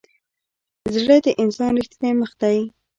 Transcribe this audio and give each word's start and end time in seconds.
زړه 0.93 1.15
د 1.25 1.27
انسان 1.41 1.71
ریښتینی 1.79 2.13
مخ 2.21 2.31
دی. 2.41 2.57